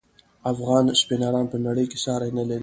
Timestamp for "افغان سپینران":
0.51-1.45